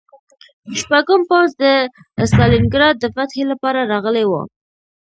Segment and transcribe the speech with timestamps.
[0.79, 1.63] شپږم پوځ د
[2.31, 4.31] ستالینګراډ د فتحې لپاره راغلی و